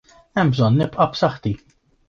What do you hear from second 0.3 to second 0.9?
Hemm bżonn